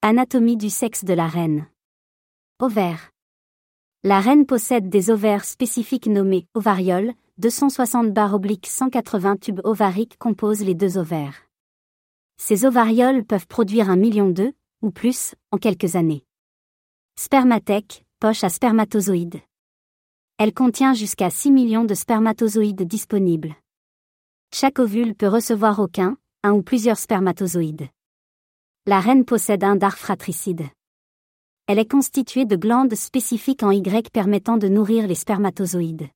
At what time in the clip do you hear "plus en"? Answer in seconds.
14.92-15.58